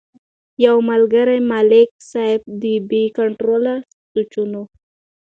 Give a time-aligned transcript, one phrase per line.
[0.65, 3.73] يو ملکري ملک سياف د بې کنټروله
[4.11, 4.61] سوچونو